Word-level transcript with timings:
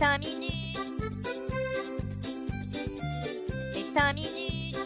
5 0.00 0.18
minutes. 0.20 0.78
Les 3.74 3.82
5 3.82 4.14
minutes. 4.14 4.76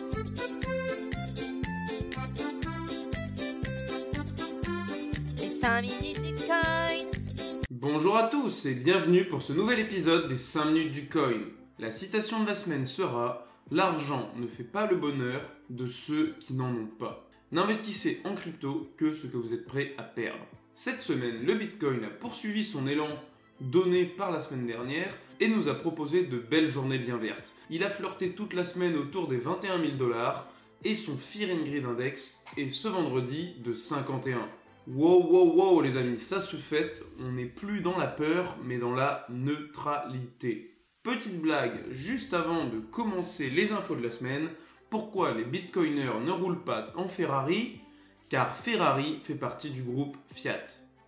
Les 5.39 5.61
5 5.61 5.83
minutes 5.83 6.21
du 6.21 6.35
coin. 6.45 6.63
Bonjour 7.71 8.17
à 8.17 8.25
tous 8.25 8.67
et 8.67 8.75
bienvenue 8.75 9.25
pour 9.27 9.41
ce 9.41 9.53
nouvel 9.53 9.79
épisode 9.79 10.27
des 10.27 10.37
5 10.37 10.65
minutes 10.65 10.91
du 10.91 11.09
coin. 11.09 11.43
La 11.79 11.93
citation 11.93 12.43
de 12.43 12.49
la 12.49 12.57
semaine 12.57 12.85
sera 12.85 13.47
L'argent 13.71 14.33
ne 14.35 14.49
fait 14.49 14.65
pas 14.65 14.91
le 14.91 14.97
bonheur 14.97 15.49
de 15.71 15.87
ceux 15.87 16.35
qui 16.41 16.55
n'en 16.55 16.75
ont 16.75 16.91
pas. 16.99 17.31
N'investissez 17.53 18.21
en 18.25 18.35
crypto 18.35 18.91
que 18.97 19.13
ce 19.13 19.29
que 19.29 19.37
vous 19.37 19.53
êtes 19.53 19.65
prêt 19.65 19.95
à 19.97 20.03
perdre. 20.03 20.45
Cette 20.75 21.01
semaine, 21.01 21.47
le 21.47 21.55
Bitcoin 21.55 22.03
a 22.03 22.11
poursuivi 22.11 22.65
son 22.65 22.89
élan 22.89 23.11
donné 23.61 24.05
par 24.05 24.31
la 24.31 24.41
semaine 24.41 24.67
dernière 24.67 25.17
et 25.41 25.49
nous 25.49 25.69
a 25.69 25.75
proposé 25.75 26.25
de 26.25 26.39
belles 26.39 26.71
journées 26.71 26.99
bien 26.99 27.17
vertes. 27.17 27.55
Il 27.71 27.85
a 27.85 27.91
flirté 27.91 28.31
toute 28.31 28.53
la 28.53 28.65
semaine 28.65 28.97
autour 28.97 29.29
des 29.29 29.37
21 29.37 29.81
000 29.81 29.97
dollars 29.97 30.49
et 30.85 30.95
son 30.95 31.17
Fear 31.17 31.51
and 31.51 31.89
Index 31.89 32.45
est 32.57 32.69
ce 32.69 32.89
vendredi 32.89 33.55
de 33.65 33.73
51. 33.73 34.49
Wow, 34.87 35.31
wow, 35.31 35.55
wow, 35.55 35.81
les 35.81 35.97
amis, 35.97 36.19
ça 36.19 36.43
se 36.43 36.57
fait, 36.57 37.03
on 37.19 37.33
n'est 37.33 37.47
plus 37.47 37.81
dans 37.81 37.97
la 37.97 38.07
peur, 38.07 38.59
mais 38.65 38.77
dans 38.77 38.95
la 38.95 39.27
neutralité. 39.31 40.75
Petite 41.03 41.41
blague, 41.41 41.91
juste 41.91 42.35
avant 42.35 42.67
de 42.67 42.81
commencer 42.81 43.49
les 43.49 43.73
infos 43.73 43.97
de 43.97 44.03
la 44.03 44.11
semaine, 44.11 44.49
pourquoi 44.91 45.33
les 45.33 45.45
bitcoiners 45.45 46.21
ne 46.23 46.31
roulent 46.31 46.65
pas 46.65 46.93
en 46.97 47.09
Ferrari? 47.09 47.81
Car 48.29 48.55
Ferrari 48.55 49.21
fait 49.23 49.35
partie 49.35 49.71
du 49.71 49.83
groupe 49.83 50.17
Fiat. 50.33 50.67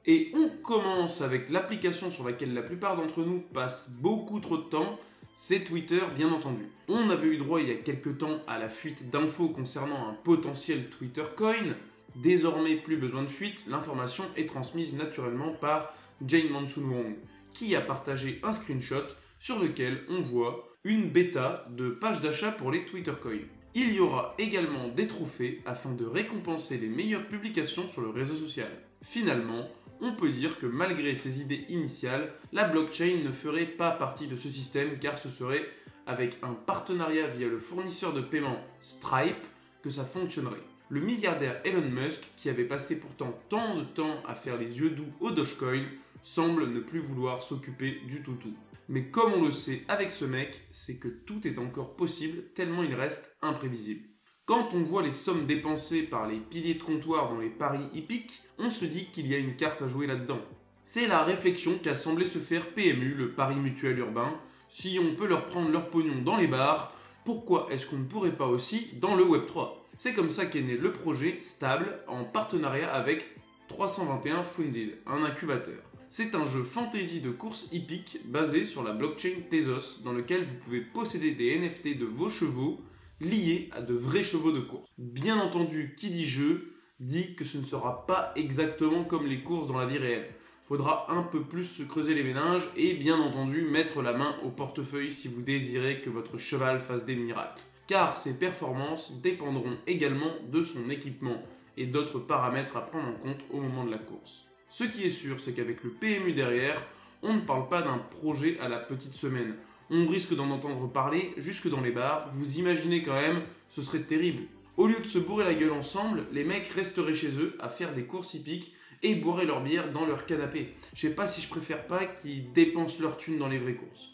Et 0.09 0.31
on 0.35 0.49
commence 0.49 1.21
avec 1.21 1.51
l'application 1.51 2.13
sur 2.13 2.25
laquelle 2.25 2.55
la 2.55 2.63
plupart 2.63 2.97
d'entre 2.97 3.25
nous 3.25 3.41
passent 3.41 3.91
beaucoup 3.91 4.39
trop 4.39 4.57
de 4.57 4.63
temps, 4.63 5.01
c'est 5.35 5.65
Twitter 5.65 6.01
bien 6.15 6.33
entendu. 6.33 6.69
On 6.87 7.11
avait 7.11 7.27
eu 7.27 7.39
droit 7.39 7.61
il 7.61 7.69
y 7.69 7.73
a 7.73 7.77
quelques 7.77 8.19
temps 8.19 8.41
à 8.47 8.59
la 8.59 8.69
fuite 8.69 9.11
d'infos 9.11 9.49
concernant 9.49 10.09
un 10.09 10.15
potentiel 10.15 10.91
Twitter 10.91 11.25
coin. 11.37 11.75
Désormais 12.15 12.77
plus 12.77 12.97
besoin 12.97 13.25
de 13.25 13.29
fuite, 13.29 13.65
l'information 13.69 14.25
est 14.37 14.47
transmise 14.47 14.95
naturellement 14.95 15.51
par 15.51 15.93
Jane 16.25 16.51
Manchun 16.51 16.83
Wong, 16.83 17.17
qui 17.53 17.75
a 17.75 17.81
partagé 17.81 18.41
un 18.45 18.53
screenshot 18.53 19.05
sur 19.41 19.59
lequel 19.59 20.05
on 20.09 20.21
voit 20.21 20.69
une 20.85 21.11
bêta 21.11 21.67
de 21.71 21.91
page 21.91 22.21
d'achat 22.21 22.53
pour 22.53 22.71
les 22.71 22.87
Twitter 22.87 23.13
Coins. 23.21 23.49
Il 23.75 23.93
y 23.93 24.01
aura 24.01 24.35
également 24.39 24.89
des 24.89 25.09
trophées 25.09 25.61
afin 25.67 25.93
de 25.93 26.07
récompenser 26.07 26.79
les 26.79 26.89
meilleures 26.89 27.27
publications 27.27 27.89
sur 27.89 28.03
le 28.03 28.09
réseau 28.09 28.37
social. 28.37 28.71
Finalement, 29.03 29.69
on 30.01 30.13
peut 30.13 30.31
dire 30.31 30.59
que 30.59 30.67
malgré 30.67 31.15
ses 31.15 31.41
idées 31.41 31.65
initiales, 31.69 32.33
la 32.53 32.65
blockchain 32.65 33.23
ne 33.25 33.33
ferait 33.33 33.67
pas 33.67 33.91
partie 33.91 34.27
de 34.27 34.37
ce 34.37 34.49
système 34.49 34.99
car 34.99 35.19
ce 35.19 35.29
serait 35.29 35.67
avec 36.07 36.37
un 36.43 36.53
partenariat 36.53 37.27
via 37.27 37.49
le 37.49 37.59
fournisseur 37.59 38.13
de 38.13 38.21
paiement 38.21 38.59
Stripe 38.81 39.45
que 39.83 39.91
ça 39.91 40.05
fonctionnerait. 40.05 40.63
Le 40.89 41.01
milliardaire 41.01 41.61
Elon 41.65 41.89
Musk, 41.89 42.23
qui 42.37 42.49
avait 42.49 42.65
passé 42.65 43.01
pourtant 43.01 43.37
tant 43.49 43.77
de 43.77 43.85
temps 43.85 44.23
à 44.27 44.35
faire 44.35 44.57
les 44.57 44.79
yeux 44.79 44.91
doux 44.91 45.13
au 45.21 45.33
Dogecoin, 45.33 45.85
semble 46.23 46.69
ne 46.69 46.81
plus 46.81 47.01
vouloir 47.01 47.43
s'occuper 47.43 48.01
du 48.07 48.23
tout 48.23 48.35
tout. 48.35 48.55
Mais 48.89 49.11
comme 49.11 49.33
on 49.33 49.45
le 49.45 49.53
sait 49.53 49.83
avec 49.89 50.13
ce 50.13 50.25
mec, 50.25 50.61
c'est 50.71 50.97
que 50.97 51.09
tout 51.09 51.47
est 51.47 51.59
encore 51.59 51.97
possible 51.97 52.45
tellement 52.55 52.85
il 52.85 52.95
reste 52.95 53.37
imprévisible. 53.43 54.09
Quand 54.47 54.69
on 54.75 54.83
voit 54.85 55.03
les 55.03 55.11
sommes 55.11 55.45
dépensées 55.45 56.05
par 56.05 56.29
les 56.29 56.39
piliers 56.39 56.75
de 56.75 56.83
comptoir 56.85 57.29
dans 57.29 57.41
les 57.41 57.51
paris 57.51 57.89
hippiques, 57.93 58.45
on 58.61 58.71
se 58.71 58.85
dit 58.85 59.07
qu'il 59.07 59.27
y 59.27 59.35
a 59.35 59.39
une 59.39 59.57
carte 59.57 59.83
à 59.83 59.89
jouer 59.89 60.07
là-dedans. 60.07 60.39
C'est 60.85 61.09
la 61.09 61.25
réflexion 61.25 61.81
qu'a 61.83 61.97
semblé 61.97 62.25
se 62.25 62.39
faire 62.39 62.69
PMU, 62.69 63.15
le 63.15 63.33
pari 63.33 63.57
mutuel 63.57 63.99
urbain. 63.99 64.33
Si 64.69 65.01
on 65.03 65.17
peut 65.17 65.27
leur 65.27 65.47
prendre 65.47 65.73
leur 65.73 65.91
pognon 65.91 66.23
dans 66.23 66.37
les 66.37 66.47
bars, 66.47 66.93
pourquoi 67.25 67.67
est-ce 67.73 67.87
qu'on 67.87 67.99
ne 67.99 68.05
pourrait 68.05 68.37
pas 68.37 68.47
aussi 68.47 68.93
dans 69.01 69.17
le 69.17 69.25
Web3 69.25 69.71
C'est 69.99 70.15
comme 70.15 70.29
ça 70.29 70.47
qu'est 70.47 70.63
né 70.63 70.77
le 70.77 70.93
projet 70.93 71.39
Stable 71.41 71.99
en 72.07 72.23
partenariat 72.23 72.95
avec 72.95 73.27
321 73.67 74.45
Funded, 74.45 74.97
un 75.09 75.25
incubateur. 75.25 75.83
C'est 76.09 76.37
un 76.37 76.45
jeu 76.45 76.63
fantasy 76.63 77.21
de 77.21 77.33
course 77.33 77.67
hippique 77.73 78.21
basé 78.27 78.63
sur 78.63 78.85
la 78.85 78.93
blockchain 78.93 79.41
Tezos 79.51 80.03
dans 80.05 80.13
lequel 80.13 80.45
vous 80.45 80.55
pouvez 80.63 80.83
posséder 80.83 81.33
des 81.33 81.59
NFT 81.59 81.99
de 81.99 82.07
vos 82.07 82.29
chevaux 82.29 82.81
liés 83.21 83.71
à 83.73 83.81
de 83.81 83.95
vrais 83.95 84.23
chevaux 84.23 84.53
de 84.53 84.61
course. 84.61 84.89
Bien 84.99 85.39
entendu, 85.39 85.95
qui 85.97 86.11
dit 86.11 86.27
jeu 86.27 86.73
dit 87.01 87.35
que 87.35 87.45
ce 87.45 87.59
ne 87.59 87.65
sera 87.65 88.07
pas 88.07 88.33
exactement 88.37 89.05
comme 89.05 89.27
les 89.27 89.43
courses 89.43 89.67
dans 89.67 89.79
la 89.79 89.87
vie 89.87 89.99
réelle. 89.99 90.31
Faudra 90.65 91.13
un 91.13 91.23
peu 91.23 91.43
plus 91.43 91.65
se 91.65 91.83
creuser 91.83 92.15
les 92.15 92.25
méninges 92.25 92.69
et 92.77 92.95
bien 92.95 93.19
entendu 93.19 93.63
mettre 93.63 94.03
la 94.03 94.13
main 94.13 94.35
au 94.45 94.49
portefeuille 94.49 95.13
si 95.13 95.29
vous 95.29 95.43
désirez 95.43 96.01
que 96.01 96.11
votre 96.11 96.39
cheval 96.39 96.81
fasse 96.81 97.05
des 97.05 97.15
miracles. 97.15 97.63
Car 97.87 98.17
ses 98.17 98.37
performances 98.37 99.21
dépendront 99.21 99.77
également 99.87 100.33
de 100.51 100.63
son 100.63 100.91
équipement 100.91 101.41
et 101.77 101.87
d'autres 101.87 102.19
paramètres 102.19 102.77
à 102.77 102.87
prendre 102.87 103.09
en 103.09 103.13
compte 103.13 103.45
au 103.51 103.61
moment 103.61 103.85
de 103.85 103.93
la 103.93 103.99
course. 103.99 104.47
Ce 104.69 104.83
qui 104.83 105.05
est 105.05 105.11
sûr, 105.11 105.39
c'est 105.39 105.53
qu'avec 105.53 105.85
le 105.85 105.91
PMU 105.91 106.33
derrière, 106.33 106.85
on 107.23 107.35
ne 107.35 107.41
parle 107.41 107.69
pas 107.69 107.83
d'un 107.83 107.99
projet 107.99 108.59
à 108.61 108.69
la 108.69 108.79
petite 108.79 109.15
semaine. 109.15 109.55
On 109.91 110.07
risque 110.07 110.35
d'en 110.35 110.51
entendre 110.51 110.91
parler 110.91 111.33
jusque 111.37 111.69
dans 111.69 111.81
les 111.81 111.91
bars. 111.91 112.31
Vous 112.35 112.59
imaginez 112.59 113.03
quand 113.03 113.15
même, 113.15 113.43
ce 113.69 113.83
serait 113.83 114.01
terrible. 114.01 114.43
Au 114.77 114.87
lieu 114.87 114.99
de 115.01 115.07
se 115.07 115.19
bourrer 115.19 115.45
la 115.45 115.55
gueule 115.55 115.73
ensemble, 115.73 116.27
les 116.33 116.45
mecs 116.45 116.67
resteraient 116.69 117.15
chez 117.15 117.39
eux 117.39 117.57
à 117.61 117.69
faire 117.69 117.95
des 117.95 118.05
courses 118.05 118.35
hippiques 118.35 118.75
et 119.03 119.15
boiraient 119.15 119.47
leur 119.47 119.63
bière 119.63 119.93
dans 119.93 120.05
leur 120.05 120.27
canapé. 120.27 120.75
Je 120.95 121.03
sais 121.03 121.15
pas 121.15 121.29
si 121.29 121.41
je 121.41 121.49
préfère 121.49 121.87
pas 121.87 122.05
qu'ils 122.05 122.53
dépensent 122.53 123.01
leur 123.01 123.17
thune 123.17 123.39
dans 123.39 123.49
les 123.49 123.59
vraies 123.59 123.75
courses. 123.75 124.13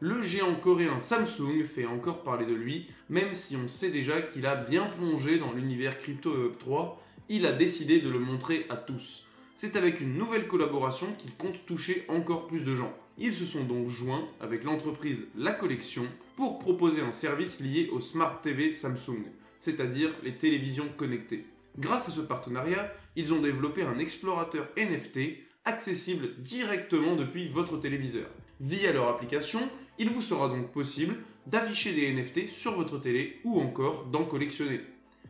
Le 0.00 0.22
géant 0.22 0.54
coréen 0.54 0.98
Samsung 0.98 1.64
fait 1.64 1.86
encore 1.86 2.22
parler 2.22 2.46
de 2.46 2.54
lui, 2.54 2.88
même 3.08 3.34
si 3.34 3.56
on 3.56 3.68
sait 3.68 3.90
déjà 3.90 4.22
qu'il 4.22 4.46
a 4.46 4.56
bien 4.56 4.86
plongé 4.86 5.38
dans 5.38 5.52
l'univers 5.52 5.98
crypto 5.98 6.32
et 6.34 6.48
Web3, 6.48 6.94
il 7.28 7.46
a 7.46 7.52
décidé 7.52 8.00
de 8.00 8.08
le 8.08 8.18
montrer 8.18 8.66
à 8.68 8.76
tous 8.76 9.26
c'est 9.56 9.76
avec 9.76 10.02
une 10.02 10.18
nouvelle 10.18 10.46
collaboration 10.46 11.06
qu'il 11.16 11.34
compte 11.34 11.64
toucher 11.64 12.04
encore 12.08 12.46
plus 12.46 12.64
de 12.64 12.74
gens. 12.74 12.92
Ils 13.18 13.32
se 13.32 13.46
sont 13.46 13.64
donc 13.64 13.88
joints 13.88 14.28
avec 14.40 14.62
l'entreprise 14.62 15.26
La 15.36 15.52
Collection 15.52 16.04
pour 16.36 16.58
proposer 16.58 17.00
un 17.00 17.12
service 17.12 17.60
lié 17.60 17.88
au 17.90 17.98
Smart 17.98 18.40
TV 18.42 18.70
Samsung, 18.70 19.24
c'est-à-dire 19.56 20.10
les 20.22 20.34
télévisions 20.34 20.88
connectées. 20.98 21.46
Grâce 21.78 22.08
à 22.08 22.12
ce 22.12 22.20
partenariat, 22.20 22.92
ils 23.16 23.32
ont 23.32 23.40
développé 23.40 23.82
un 23.82 23.98
explorateur 23.98 24.68
NFT 24.76 25.38
accessible 25.64 26.28
directement 26.42 27.16
depuis 27.16 27.48
votre 27.48 27.78
téléviseur. 27.78 28.28
Via 28.60 28.92
leur 28.92 29.08
application, 29.08 29.60
il 29.98 30.10
vous 30.10 30.22
sera 30.22 30.48
donc 30.48 30.70
possible 30.72 31.16
d'afficher 31.46 31.94
des 31.94 32.12
NFT 32.12 32.50
sur 32.50 32.76
votre 32.76 32.98
télé 32.98 33.40
ou 33.44 33.60
encore 33.60 34.04
d'en 34.04 34.24
collectionner. 34.24 34.80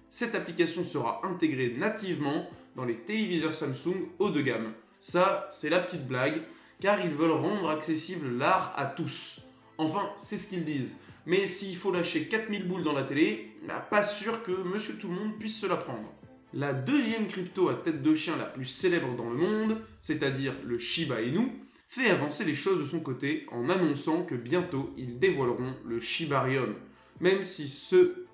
Cette 0.08 0.34
application 0.34 0.82
sera 0.82 1.20
intégrée 1.24 1.74
nativement 1.76 2.50
dans 2.74 2.84
les 2.84 2.96
téléviseurs 2.96 3.54
Samsung 3.54 4.08
haut 4.18 4.30
de 4.30 4.40
gamme. 4.40 4.72
Ça, 4.98 5.46
c'est 5.50 5.68
la 5.68 5.78
petite 5.78 6.06
blague, 6.06 6.42
car 6.80 7.04
ils 7.04 7.10
veulent 7.10 7.30
rendre 7.30 7.70
accessible 7.70 8.36
l'art 8.38 8.72
à 8.76 8.86
tous. 8.86 9.40
Enfin, 9.78 10.10
c'est 10.16 10.36
ce 10.36 10.48
qu'ils 10.48 10.64
disent. 10.64 10.96
Mais 11.26 11.46
s'il 11.46 11.76
faut 11.76 11.90
lâcher 11.90 12.28
4000 12.28 12.68
boules 12.68 12.84
dans 12.84 12.92
la 12.92 13.02
télé, 13.02 13.52
bah, 13.66 13.80
pas 13.80 14.02
sûr 14.02 14.42
que 14.42 14.52
monsieur 14.52 14.96
tout 14.96 15.08
le 15.08 15.14
monde 15.14 15.38
puisse 15.38 15.58
se 15.58 15.66
la 15.66 15.76
prendre. 15.76 16.12
La 16.52 16.72
deuxième 16.72 17.26
crypto 17.26 17.68
à 17.68 17.74
tête 17.74 18.02
de 18.02 18.14
chien 18.14 18.36
la 18.36 18.44
plus 18.44 18.64
célèbre 18.64 19.14
dans 19.16 19.28
le 19.28 19.36
monde, 19.36 19.78
c'est-à-dire 19.98 20.54
le 20.64 20.78
Shiba 20.78 21.20
Inu, 21.20 21.50
fait 21.88 22.10
avancer 22.10 22.44
les 22.44 22.54
choses 22.54 22.78
de 22.78 22.84
son 22.84 23.00
côté 23.00 23.46
en 23.50 23.68
annonçant 23.68 24.22
que 24.22 24.34
bientôt 24.34 24.94
ils 24.96 25.18
dévoileront 25.18 25.74
le 25.84 26.00
Shibarium, 26.00 26.74
même 27.20 27.42
si 27.42 27.68
ce 27.68 28.26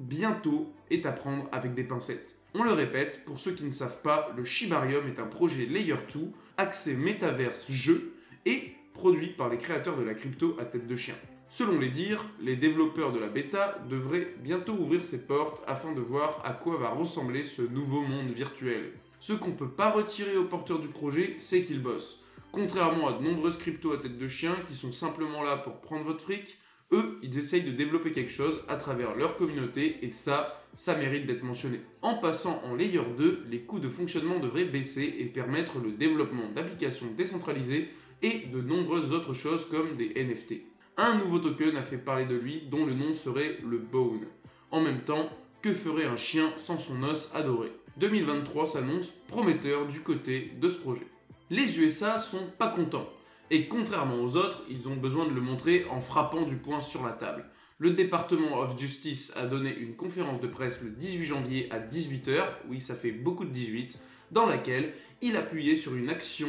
bientôt 0.00 0.72
est 0.90 1.06
à 1.06 1.12
prendre 1.12 1.48
avec 1.52 1.74
des 1.74 1.84
pincettes. 1.84 2.37
On 2.54 2.62
le 2.62 2.72
répète, 2.72 3.24
pour 3.26 3.38
ceux 3.38 3.52
qui 3.52 3.64
ne 3.64 3.70
savent 3.70 4.00
pas, 4.00 4.32
le 4.34 4.42
Shibarium 4.42 5.06
est 5.06 5.20
un 5.20 5.26
projet 5.26 5.66
Layer 5.66 5.96
2, 6.14 6.20
axé 6.56 6.96
métaverse 6.96 7.70
jeu 7.70 8.14
et 8.46 8.72
produit 8.94 9.28
par 9.28 9.50
les 9.50 9.58
créateurs 9.58 9.98
de 9.98 10.02
la 10.02 10.14
crypto 10.14 10.56
à 10.58 10.64
tête 10.64 10.86
de 10.86 10.96
chien. 10.96 11.14
Selon 11.50 11.78
les 11.78 11.90
dires, 11.90 12.24
les 12.40 12.56
développeurs 12.56 13.12
de 13.12 13.18
la 13.18 13.28
bêta 13.28 13.78
devraient 13.90 14.34
bientôt 14.38 14.72
ouvrir 14.72 15.04
ses 15.04 15.26
portes 15.26 15.62
afin 15.66 15.92
de 15.92 16.00
voir 16.00 16.40
à 16.44 16.52
quoi 16.52 16.78
va 16.78 16.88
ressembler 16.88 17.44
ce 17.44 17.62
nouveau 17.62 18.00
monde 18.00 18.30
virtuel. 18.30 18.92
Ce 19.20 19.34
qu'on 19.34 19.48
ne 19.48 19.56
peut 19.56 19.70
pas 19.70 19.90
retirer 19.90 20.36
aux 20.38 20.44
porteurs 20.44 20.78
du 20.78 20.88
projet, 20.88 21.36
c'est 21.38 21.62
qu'ils 21.62 21.82
bossent. 21.82 22.22
Contrairement 22.50 23.08
à 23.08 23.12
de 23.12 23.22
nombreuses 23.22 23.58
cryptos 23.58 23.92
à 23.92 23.98
tête 23.98 24.18
de 24.18 24.28
chien 24.28 24.56
qui 24.66 24.74
sont 24.74 24.92
simplement 24.92 25.42
là 25.42 25.58
pour 25.58 25.80
prendre 25.80 26.04
votre 26.04 26.24
fric, 26.24 26.58
eux, 26.92 27.18
ils 27.22 27.38
essayent 27.38 27.62
de 27.62 27.72
développer 27.72 28.12
quelque 28.12 28.30
chose 28.30 28.62
à 28.68 28.76
travers 28.76 29.14
leur 29.14 29.36
communauté 29.36 29.98
et 30.02 30.08
ça, 30.08 30.62
ça 30.74 30.96
mérite 30.96 31.26
d'être 31.26 31.42
mentionné. 31.42 31.80
En 32.02 32.14
passant 32.14 32.62
en 32.64 32.74
Layer 32.74 33.02
2, 33.16 33.44
les 33.50 33.60
coûts 33.60 33.80
de 33.80 33.88
fonctionnement 33.88 34.38
devraient 34.38 34.64
baisser 34.64 35.16
et 35.18 35.26
permettre 35.26 35.78
le 35.78 35.92
développement 35.92 36.50
d'applications 36.54 37.08
décentralisées 37.16 37.88
et 38.22 38.46
de 38.52 38.60
nombreuses 38.60 39.12
autres 39.12 39.34
choses 39.34 39.68
comme 39.68 39.96
des 39.96 40.14
NFT. 40.14 40.54
Un 40.96 41.16
nouveau 41.18 41.38
token 41.38 41.76
a 41.76 41.82
fait 41.82 41.98
parler 41.98 42.24
de 42.24 42.34
lui 42.34 42.62
dont 42.70 42.86
le 42.86 42.94
nom 42.94 43.12
serait 43.12 43.58
le 43.64 43.78
Bone. 43.78 44.26
En 44.70 44.80
même 44.80 45.02
temps, 45.02 45.28
que 45.62 45.72
ferait 45.72 46.06
un 46.06 46.16
chien 46.16 46.52
sans 46.56 46.78
son 46.78 47.02
os 47.02 47.30
adoré? 47.34 47.70
2023 47.98 48.66
s'annonce 48.66 49.10
prometteur 49.10 49.86
du 49.86 50.00
côté 50.00 50.52
de 50.60 50.68
ce 50.68 50.78
projet. 50.78 51.06
Les 51.50 51.80
USA 51.80 52.18
sont 52.18 52.46
pas 52.58 52.68
contents 52.68 53.08
Et 53.50 53.66
contrairement 53.66 54.22
aux 54.22 54.36
autres, 54.36 54.62
ils 54.68 54.88
ont 54.88 54.96
besoin 54.96 55.26
de 55.26 55.32
le 55.32 55.40
montrer 55.40 55.86
en 55.90 56.00
frappant 56.00 56.42
du 56.42 56.56
poing 56.56 56.80
sur 56.80 57.04
la 57.06 57.12
table. 57.12 57.44
Le 57.78 57.92
département 57.92 58.58
of 58.58 58.78
Justice 58.78 59.32
a 59.36 59.46
donné 59.46 59.74
une 59.74 59.94
conférence 59.94 60.40
de 60.40 60.48
presse 60.48 60.82
le 60.82 60.90
18 60.90 61.24
janvier 61.24 61.68
à 61.70 61.78
18h, 61.78 62.42
oui 62.68 62.80
ça 62.80 62.94
fait 62.94 63.12
beaucoup 63.12 63.44
de 63.44 63.50
18, 63.50 63.98
dans 64.32 64.46
laquelle 64.46 64.92
il 65.22 65.36
appuyait 65.36 65.76
sur 65.76 65.94
une 65.94 66.10
action 66.10 66.48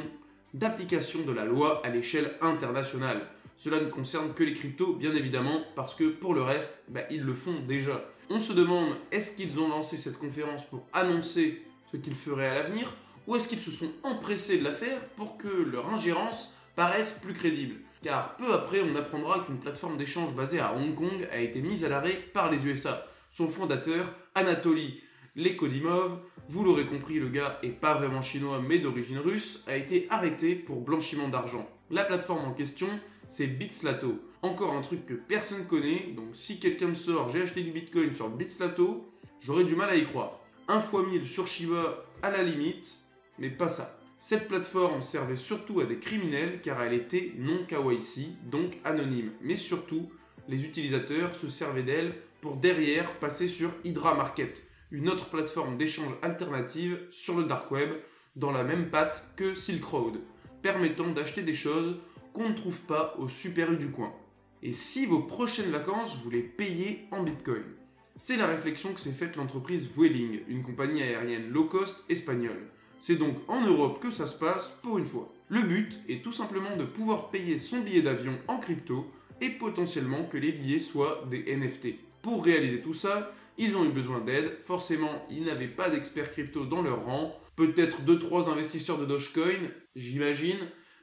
d'application 0.53 1.21
de 1.21 1.31
la 1.31 1.45
loi 1.45 1.85
à 1.85 1.89
l'échelle 1.89 2.33
internationale. 2.41 3.27
Cela 3.57 3.79
ne 3.79 3.89
concerne 3.89 4.33
que 4.33 4.43
les 4.43 4.53
cryptos, 4.53 4.93
bien 4.93 5.13
évidemment, 5.13 5.61
parce 5.75 5.93
que 5.93 6.05
pour 6.05 6.33
le 6.33 6.41
reste, 6.41 6.83
bah, 6.89 7.01
ils 7.11 7.21
le 7.21 7.33
font 7.33 7.59
déjà. 7.67 8.03
On 8.29 8.39
se 8.39 8.53
demande, 8.53 8.95
est-ce 9.11 9.35
qu'ils 9.35 9.59
ont 9.59 9.67
lancé 9.67 9.97
cette 9.97 10.17
conférence 10.17 10.65
pour 10.65 10.87
annoncer 10.93 11.61
ce 11.91 11.97
qu'ils 11.97 12.15
feraient 12.15 12.47
à 12.47 12.55
l'avenir, 12.55 12.93
ou 13.27 13.35
est-ce 13.35 13.47
qu'ils 13.47 13.59
se 13.59 13.71
sont 13.71 13.91
empressés 14.03 14.57
de 14.57 14.63
la 14.63 14.71
faire 14.71 15.05
pour 15.09 15.37
que 15.37 15.47
leur 15.47 15.93
ingérence 15.93 16.55
paraisse 16.75 17.11
plus 17.11 17.33
crédible 17.33 17.75
Car 18.01 18.35
peu 18.37 18.53
après, 18.53 18.81
on 18.81 18.95
apprendra 18.95 19.41
qu'une 19.41 19.59
plateforme 19.59 19.97
d'échange 19.97 20.35
basée 20.35 20.59
à 20.59 20.73
Hong 20.75 20.95
Kong 20.95 21.27
a 21.31 21.39
été 21.39 21.61
mise 21.61 21.83
à 21.83 21.89
l'arrêt 21.89 22.19
par 22.33 22.49
les 22.49 22.65
USA. 22.65 23.05
Son 23.31 23.47
fondateur, 23.47 24.13
Anatoly 24.35 25.01
Lekodimov, 25.35 26.19
vous 26.47 26.63
l'aurez 26.63 26.85
compris, 26.85 27.19
le 27.19 27.29
gars 27.29 27.59
est 27.61 27.69
pas 27.69 27.93
vraiment 27.93 28.21
chinois 28.21 28.59
mais 28.59 28.79
d'origine 28.79 29.19
russe, 29.19 29.63
a 29.67 29.75
été 29.75 30.07
arrêté 30.09 30.55
pour 30.55 30.81
blanchiment 30.81 31.29
d'argent. 31.29 31.69
La 31.91 32.03
plateforme 32.03 32.45
en 32.45 32.53
question, 32.53 32.87
c'est 33.27 33.47
Bitslato. 33.47 34.19
Encore 34.41 34.73
un 34.73 34.81
truc 34.81 35.05
que 35.05 35.13
personne 35.13 35.65
connaît, 35.67 36.13
donc 36.15 36.29
si 36.33 36.59
quelqu'un 36.59 36.87
me 36.87 36.93
sort 36.95 37.29
j'ai 37.29 37.43
acheté 37.43 37.61
du 37.61 37.71
bitcoin 37.71 38.13
sur 38.13 38.29
Bitslato, 38.29 39.11
j'aurais 39.41 39.65
du 39.65 39.75
mal 39.75 39.89
à 39.89 39.95
y 39.95 40.05
croire. 40.05 40.39
1 40.67 40.79
fois 40.79 41.05
1000 41.05 41.27
sur 41.27 41.45
Shiba 41.45 42.05
à 42.21 42.31
la 42.31 42.43
limite, 42.43 42.99
mais 43.37 43.49
pas 43.49 43.67
ça. 43.67 43.98
Cette 44.21 44.49
plateforme 44.49 45.01
servait 45.01 45.37
surtout 45.37 45.79
à 45.79 45.85
des 45.85 45.97
criminels 45.97 46.59
car 46.61 46.83
elle 46.83 46.93
était 46.93 47.31
non 47.37 47.65
KYC, 47.65 48.35
donc 48.51 48.77
anonyme. 48.83 49.31
Mais 49.41 49.55
surtout, 49.55 50.11
les 50.49 50.65
utilisateurs 50.65 51.33
se 51.35 51.47
servaient 51.47 51.83
d'elle 51.83 52.13
pour 52.41 52.57
derrière 52.57 53.17
passer 53.19 53.47
sur 53.47 53.71
Hydra 53.85 54.15
Market, 54.15 54.67
une 54.91 55.07
autre 55.07 55.29
plateforme 55.29 55.77
d'échange 55.77 56.13
alternative 56.21 56.99
sur 57.09 57.37
le 57.37 57.45
dark 57.45 57.71
web 57.71 57.91
dans 58.35 58.51
la 58.51 58.65
même 58.65 58.89
patte 58.89 59.31
que 59.37 59.53
Silk 59.53 59.85
Road, 59.85 60.19
permettant 60.61 61.07
d'acheter 61.11 61.41
des 61.41 61.53
choses 61.53 61.97
qu'on 62.33 62.49
ne 62.49 62.55
trouve 62.55 62.81
pas 62.81 63.15
au 63.19 63.29
Super 63.29 63.71
U 63.71 63.77
du 63.77 63.89
coin. 63.89 64.13
Et 64.63 64.73
si 64.73 65.05
vos 65.05 65.21
prochaines 65.21 65.71
vacances, 65.71 66.17
vous 66.17 66.29
les 66.29 66.43
payez 66.43 67.07
en 67.11 67.23
Bitcoin? 67.23 67.63
C'est 68.17 68.35
la 68.35 68.47
réflexion 68.47 68.93
que 68.93 68.99
s'est 68.99 69.13
faite 69.13 69.37
l'entreprise 69.37 69.89
Vueling, 69.89 70.41
une 70.49 70.61
compagnie 70.61 71.03
aérienne 71.03 71.49
low 71.49 71.63
cost 71.63 72.03
espagnole. 72.09 72.67
C'est 72.99 73.15
donc 73.15 73.35
en 73.47 73.65
Europe 73.65 73.99
que 74.01 74.11
ça 74.11 74.27
se 74.27 74.37
passe 74.37 74.77
pour 74.81 74.97
une 74.97 75.05
fois. 75.05 75.31
Le 75.47 75.61
but 75.61 75.99
est 76.09 76.23
tout 76.23 76.31
simplement 76.31 76.75
de 76.75 76.83
pouvoir 76.83 77.29
payer 77.29 77.57
son 77.57 77.79
billet 77.79 78.01
d'avion 78.01 78.37
en 78.47 78.57
crypto 78.57 79.07
et 79.41 79.49
potentiellement 79.49 80.25
que 80.25 80.37
les 80.37 80.51
billets 80.51 80.79
soient 80.79 81.23
des 81.29 81.55
NFT. 81.55 81.95
Pour 82.21 82.43
réaliser 82.43 82.81
tout 82.81 82.93
ça, 82.93 83.31
ils 83.57 83.75
ont 83.75 83.85
eu 83.85 83.89
besoin 83.89 84.19
d'aide. 84.19 84.57
Forcément, 84.65 85.25
ils 85.29 85.43
n'avaient 85.43 85.67
pas 85.67 85.89
d'experts 85.89 86.31
crypto 86.31 86.65
dans 86.65 86.81
leur 86.81 87.05
rang. 87.05 87.39
Peut-être 87.55 88.01
2-3 88.01 88.49
investisseurs 88.49 88.97
de 88.97 89.05
Dogecoin, 89.05 89.69
j'imagine. 89.95 90.59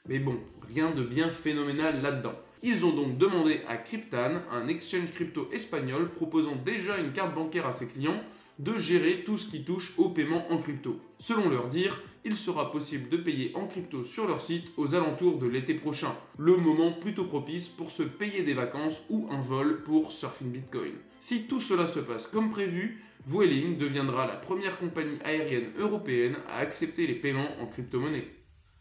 Mais 0.09 0.19
bon, 0.19 0.39
rien 0.69 0.91
de 0.91 1.03
bien 1.03 1.31
phénoménal 1.31 2.03
là-dedans. 2.03 2.35
Ils 2.63 2.85
ont 2.85 2.93
donc 2.93 3.19
demandé 3.19 3.61
à 3.69 3.77
Cryptan, 3.77 4.41
un 4.51 4.69
exchange 4.69 5.13
crypto 5.13 5.49
espagnol 5.53 6.11
proposant 6.11 6.57
déjà 6.57 6.99
une 6.99 7.13
carte 7.13 7.35
bancaire 7.35 7.67
à 7.67 7.73
ses 7.73 7.89
clients, 7.89 8.21
de 8.59 8.79
gérer 8.79 9.23
tout 9.25 9.37
ce 9.37 9.51
qui 9.51 9.65
touche 9.65 9.95
au 9.99 10.09
paiement 10.09 10.51
en 10.51 10.59
crypto. 10.59 10.99
Selon 11.19 11.49
leur 11.49 11.69
dire, 11.69 12.03
il 12.25 12.37
sera 12.37 12.73
possible 12.73 13.09
de 13.09 13.19
payer 13.19 13.53
en 13.55 13.67
crypto 13.67 14.03
sur 14.03 14.27
leur 14.27 14.41
site 14.41 14.73
aux 14.77 14.95
alentours 14.95 15.39
de 15.39 15.47
l'été 15.47 15.75
prochain. 15.75 16.15
Le 16.39 16.57
moment 16.57 16.93
plutôt 16.93 17.25
propice 17.25 17.69
pour 17.69 17.91
se 17.91 18.03
payer 18.03 18.43
des 18.43 18.55
vacances 18.55 19.03
ou 19.11 19.29
un 19.31 19.41
vol 19.41 19.83
pour 19.83 20.13
Surfing 20.13 20.51
Bitcoin. 20.51 20.95
Si 21.19 21.45
tout 21.45 21.61
cela 21.61 21.87
se 21.87 22.01
passe 22.01 22.27
comme 22.27 22.51
prévu, 22.51 23.03
Vueling 23.27 23.77
deviendra 23.77 24.27
la 24.27 24.37
première 24.37 24.79
compagnie 24.79 25.19
aérienne 25.25 25.71
européenne 25.79 26.37
à 26.49 26.59
accepter 26.59 27.07
les 27.07 27.15
paiements 27.15 27.61
en 27.61 27.67
crypto-monnaie. 27.67 28.29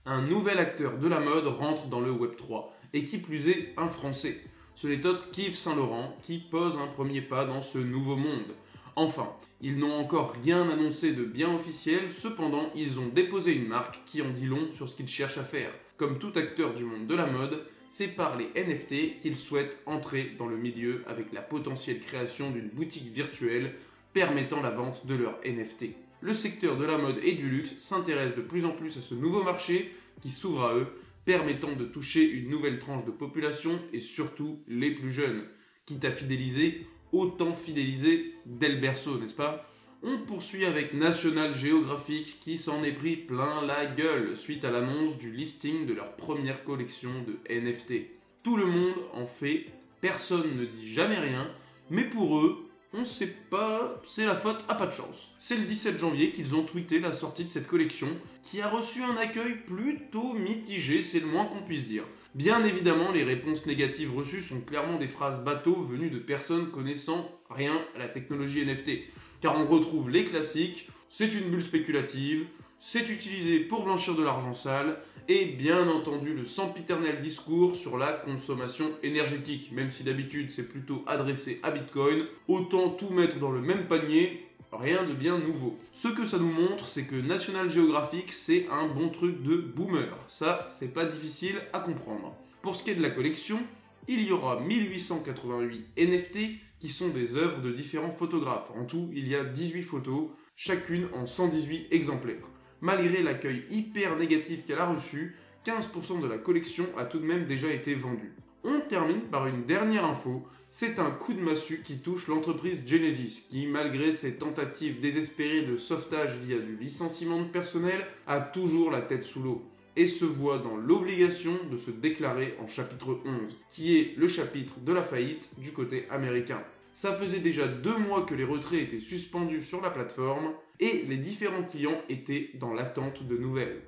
Un 0.05 0.21
nouvel 0.21 0.59
acteur 0.59 0.97
de 0.97 1.07
la 1.07 1.19
mode 1.19 1.47
rentre 1.47 1.87
dans 1.87 1.99
le 1.99 2.11
Web3, 2.11 2.65
et 2.93 3.05
qui 3.05 3.17
plus 3.17 3.49
est 3.49 3.73
un 3.77 3.87
Français. 3.87 4.39
Ce 4.75 4.87
n'est 4.87 5.05
autre 5.05 5.31
qu'Yves 5.31 5.55
Saint-Laurent 5.55 6.15
qui 6.21 6.37
pose 6.37 6.77
un 6.77 6.87
premier 6.87 7.21
pas 7.21 7.45
dans 7.45 7.61
ce 7.61 7.77
nouveau 7.77 8.15
monde. 8.15 8.53
Enfin, 8.95 9.29
ils 9.61 9.77
n'ont 9.77 9.93
encore 9.93 10.35
rien 10.43 10.69
annoncé 10.69 11.11
de 11.11 11.25
bien 11.25 11.53
officiel, 11.53 12.11
cependant 12.13 12.71
ils 12.75 12.99
ont 12.99 13.07
déposé 13.07 13.53
une 13.53 13.67
marque 13.67 13.99
qui 14.05 14.21
en 14.21 14.29
dit 14.29 14.45
long 14.45 14.71
sur 14.71 14.87
ce 14.87 14.95
qu'ils 14.95 15.07
cherchent 15.07 15.37
à 15.37 15.43
faire. 15.43 15.71
Comme 15.97 16.17
tout 16.17 16.31
acteur 16.35 16.73
du 16.73 16.85
monde 16.85 17.07
de 17.07 17.15
la 17.15 17.25
mode, 17.25 17.65
c'est 17.89 18.09
par 18.09 18.37
les 18.37 18.49
NFT 18.55 19.19
qu'ils 19.19 19.37
souhaitent 19.37 19.81
entrer 19.85 20.31
dans 20.37 20.47
le 20.47 20.57
milieu 20.57 21.03
avec 21.07 21.33
la 21.33 21.41
potentielle 21.41 21.99
création 21.99 22.51
d'une 22.51 22.69
boutique 22.69 23.11
virtuelle 23.11 23.75
permettant 24.13 24.61
la 24.61 24.71
vente 24.71 25.05
de 25.05 25.15
leurs 25.15 25.39
NFT. 25.45 25.87
Le 26.21 26.33
secteur 26.33 26.77
de 26.77 26.85
la 26.85 26.97
mode 26.97 27.19
et 27.21 27.33
du 27.33 27.49
luxe 27.49 27.77
s'intéresse 27.77 28.35
de 28.35 28.41
plus 28.41 28.65
en 28.65 28.71
plus 28.71 28.97
à 28.97 29.01
ce 29.01 29.13
nouveau 29.13 29.43
marché 29.43 29.93
qui 30.21 30.31
s'ouvre 30.31 30.63
à 30.63 30.75
eux, 30.75 30.87
permettant 31.25 31.75
de 31.75 31.85
toucher 31.85 32.27
une 32.29 32.49
nouvelle 32.49 32.79
tranche 32.79 33.03
de 33.03 33.11
population 33.11 33.79
et 33.91 33.99
surtout 33.99 34.59
les 34.67 34.91
plus 34.91 35.11
jeunes. 35.11 35.43
Quitte 35.85 36.05
à 36.05 36.11
fidéliser, 36.11 36.87
autant 37.11 37.55
fidélisé 37.55 38.35
dès 38.45 38.69
le 38.69 38.79
berceau, 38.79 39.17
n'est-ce 39.17 39.33
pas? 39.33 39.69
On 40.03 40.19
poursuit 40.19 40.65
avec 40.65 40.93
National 40.93 41.55
Geographic 41.55 42.39
qui 42.39 42.57
s'en 42.57 42.83
est 42.83 42.91
pris 42.91 43.15
plein 43.15 43.65
la 43.65 43.85
gueule 43.85 44.37
suite 44.37 44.63
à 44.63 44.71
l'annonce 44.71 45.17
du 45.17 45.31
listing 45.31 45.85
de 45.85 45.93
leur 45.93 46.15
première 46.15 46.63
collection 46.63 47.09
de 47.25 47.37
NFT. 47.51 48.07
Tout 48.43 48.57
le 48.57 48.67
monde 48.67 48.93
en 49.13 49.25
fait, 49.25 49.65
personne 50.01 50.55
ne 50.57 50.65
dit 50.65 50.93
jamais 50.93 51.17
rien, 51.17 51.49
mais 51.89 52.03
pour 52.03 52.37
eux, 52.37 52.69
on 52.93 53.03
sait 53.03 53.35
pas, 53.49 54.01
c'est 54.05 54.25
la 54.25 54.35
faute 54.35 54.63
à 54.69 54.75
pas 54.75 54.85
de 54.85 54.91
chance. 54.91 55.33
C'est 55.37 55.57
le 55.57 55.65
17 55.65 55.97
janvier 55.97 56.31
qu'ils 56.31 56.55
ont 56.55 56.63
tweeté 56.63 56.99
la 56.99 57.11
sortie 57.11 57.43
de 57.43 57.49
cette 57.49 57.67
collection, 57.67 58.07
qui 58.43 58.61
a 58.61 58.69
reçu 58.69 59.03
un 59.03 59.17
accueil 59.17 59.55
plutôt 59.65 60.33
mitigé, 60.33 61.01
c'est 61.01 61.19
le 61.19 61.25
moins 61.25 61.45
qu'on 61.45 61.63
puisse 61.63 61.87
dire. 61.87 62.05
Bien 62.35 62.65
évidemment, 62.65 63.13
les 63.13 63.23
réponses 63.23 63.65
négatives 63.65 64.13
reçues 64.13 64.41
sont 64.41 64.59
clairement 64.59 64.97
des 64.97 65.07
phrases 65.07 65.41
bateaux 65.45 65.81
venues 65.81 66.09
de 66.09 66.19
personnes 66.19 66.69
connaissant 66.69 67.31
rien 67.49 67.79
à 67.95 67.99
la 67.99 68.09
technologie 68.09 68.65
NFT. 68.65 69.09
Car 69.39 69.57
on 69.57 69.65
retrouve 69.65 70.09
les 70.09 70.25
classiques, 70.25 70.89
c'est 71.07 71.33
une 71.33 71.49
bulle 71.49 71.63
spéculative, 71.63 72.45
c'est 72.77 73.09
utilisé 73.09 73.61
pour 73.61 73.85
blanchir 73.85 74.15
de 74.15 74.23
l'argent 74.23 74.51
sale, 74.51 74.97
et 75.29 75.45
bien 75.45 75.87
entendu 75.87 76.33
le 76.33 76.43
sempiternel 76.43 77.21
discours 77.21 77.73
sur 77.73 77.97
la 77.97 78.11
consommation 78.11 78.91
énergétique, 79.01 79.71
même 79.71 79.89
si 79.89 80.03
d'habitude 80.03 80.51
c'est 80.51 80.67
plutôt 80.67 81.05
adressé 81.07 81.61
à 81.63 81.71
Bitcoin, 81.71 82.25
autant 82.49 82.89
tout 82.89 83.11
mettre 83.11 83.39
dans 83.39 83.51
le 83.51 83.61
même 83.61 83.87
panier, 83.87 84.44
rien 84.77 85.03
de 85.03 85.13
bien 85.13 85.37
nouveau. 85.39 85.77
Ce 85.93 86.07
que 86.07 86.25
ça 86.25 86.37
nous 86.37 86.51
montre, 86.51 86.87
c'est 86.87 87.05
que 87.05 87.15
National 87.15 87.69
Geographic, 87.69 88.31
c'est 88.31 88.67
un 88.69 88.87
bon 88.87 89.09
truc 89.09 89.41
de 89.43 89.55
boomer. 89.57 90.17
Ça, 90.27 90.65
c'est 90.69 90.93
pas 90.93 91.05
difficile 91.05 91.61
à 91.73 91.79
comprendre. 91.79 92.35
Pour 92.61 92.75
ce 92.75 92.83
qui 92.83 92.91
est 92.91 92.95
de 92.95 93.01
la 93.01 93.09
collection, 93.09 93.59
il 94.07 94.21
y 94.23 94.31
aura 94.31 94.59
1888 94.59 95.87
NFT 95.97 96.39
qui 96.79 96.89
sont 96.89 97.09
des 97.09 97.35
œuvres 97.35 97.61
de 97.61 97.71
différents 97.71 98.11
photographes. 98.11 98.71
En 98.75 98.85
tout, 98.85 99.09
il 99.13 99.27
y 99.27 99.35
a 99.35 99.43
18 99.43 99.81
photos, 99.83 100.29
chacune 100.55 101.07
en 101.13 101.25
118 101.25 101.87
exemplaires. 101.91 102.49
Malgré 102.81 103.23
l'accueil 103.23 103.65
hyper 103.71 104.17
négatif 104.17 104.65
qu'elle 104.65 104.79
a 104.79 104.85
reçu, 104.85 105.35
15% 105.65 106.21
de 106.21 106.27
la 106.27 106.37
collection 106.37 106.85
a 106.97 107.05
tout 107.05 107.19
de 107.19 107.25
même 107.25 107.45
déjà 107.45 107.71
été 107.71 107.95
vendue. 107.95 108.33
On 108.67 108.81
termine 108.81 109.21
par 109.21 109.45
une 109.45 109.65
dernière 109.65 110.05
info, 110.05 110.43
c'est 110.71 110.97
un 110.97 111.11
coup 111.11 111.33
de 111.33 111.39
massue 111.39 111.83
qui 111.85 111.99
touche 111.99 112.27
l'entreprise 112.27 112.83
Genesis, 112.87 113.45
qui 113.47 113.67
malgré 113.67 114.11
ses 114.11 114.39
tentatives 114.39 114.99
désespérées 114.99 115.61
de 115.61 115.77
sauvetage 115.77 116.35
via 116.37 116.57
du 116.57 116.75
licenciement 116.75 117.39
de 117.41 117.47
personnel, 117.47 118.03
a 118.25 118.39
toujours 118.39 118.89
la 118.89 119.03
tête 119.03 119.23
sous 119.23 119.43
l'eau 119.43 119.61
et 119.95 120.07
se 120.07 120.25
voit 120.25 120.57
dans 120.57 120.77
l'obligation 120.77 121.51
de 121.71 121.77
se 121.77 121.91
déclarer 121.91 122.55
en 122.59 122.65
chapitre 122.65 123.19
11, 123.23 123.55
qui 123.69 123.99
est 123.99 124.17
le 124.17 124.27
chapitre 124.27 124.79
de 124.79 124.93
la 124.93 125.03
faillite 125.03 125.51
du 125.59 125.71
côté 125.71 126.07
américain. 126.09 126.63
Ça 126.91 127.13
faisait 127.13 127.41
déjà 127.41 127.67
deux 127.67 127.97
mois 127.97 128.23
que 128.23 128.33
les 128.33 128.45
retraits 128.45 128.81
étaient 128.81 128.99
suspendus 128.99 129.61
sur 129.61 129.79
la 129.79 129.91
plateforme 129.91 130.53
et 130.79 131.03
les 131.07 131.17
différents 131.17 131.63
clients 131.63 132.01
étaient 132.09 132.49
dans 132.55 132.73
l'attente 132.73 133.27
de 133.27 133.37
nouvelles. 133.37 133.83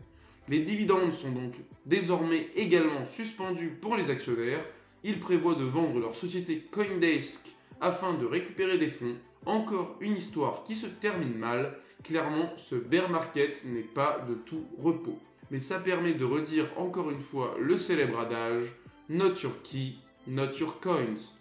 Les 0.49 0.59
dividendes 0.59 1.13
sont 1.13 1.31
donc 1.31 1.53
désormais 1.85 2.49
également 2.55 3.05
suspendus 3.05 3.77
pour 3.81 3.97
les 3.97 4.09
actionnaires. 4.09 4.65
Ils 5.03 5.19
prévoient 5.19 5.55
de 5.55 5.65
vendre 5.65 5.99
leur 5.99 6.15
société 6.15 6.59
Coindesk 6.71 7.53
afin 7.81 8.13
de 8.13 8.25
récupérer 8.25 8.77
des 8.77 8.87
fonds. 8.87 9.15
Encore 9.45 9.97
une 9.99 10.15
histoire 10.15 10.63
qui 10.63 10.75
se 10.75 10.87
termine 10.87 11.37
mal. 11.37 11.77
Clairement, 12.03 12.53
ce 12.55 12.75
bear 12.75 13.09
market 13.09 13.63
n'est 13.65 13.81
pas 13.81 14.25
de 14.29 14.35
tout 14.35 14.65
repos. 14.81 15.19
Mais 15.51 15.59
ça 15.59 15.79
permet 15.79 16.13
de 16.13 16.25
redire 16.25 16.69
encore 16.77 17.11
une 17.11 17.21
fois 17.21 17.55
le 17.59 17.77
célèbre 17.77 18.19
adage 18.19 18.67
Not 19.09 19.35
your 19.43 19.61
key, 19.63 19.95
not 20.27 20.51
your 20.59 20.79
coins. 20.79 21.33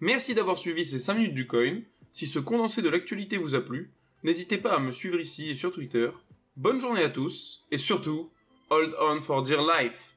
Merci 0.00 0.34
d'avoir 0.34 0.58
suivi 0.58 0.84
ces 0.84 0.98
5 0.98 1.14
minutes 1.14 1.34
du 1.34 1.46
coin. 1.46 1.80
Si 2.12 2.26
ce 2.26 2.38
condensé 2.38 2.82
de 2.82 2.88
l'actualité 2.88 3.36
vous 3.36 3.54
a 3.54 3.60
plu, 3.60 3.92
n'hésitez 4.22 4.58
pas 4.58 4.74
à 4.74 4.80
me 4.80 4.90
suivre 4.90 5.20
ici 5.20 5.50
et 5.50 5.54
sur 5.54 5.72
Twitter. 5.72 6.10
Bonne 6.56 6.80
journée 6.80 7.02
à 7.02 7.10
tous, 7.10 7.64
et 7.70 7.78
surtout, 7.78 8.30
hold 8.70 8.94
on 8.94 9.20
for 9.20 9.44
dear 9.44 9.60
life 9.60 10.14